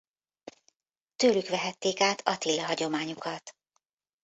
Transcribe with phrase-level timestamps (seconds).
[1.15, 3.55] Tőlük vehették át Attila-hagyományukat.